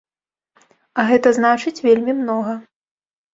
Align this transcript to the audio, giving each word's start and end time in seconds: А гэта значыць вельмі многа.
А 1.01 1.05
гэта 1.09 1.33
значыць 1.39 1.75
вельмі 1.89 2.17
многа. 2.23 2.57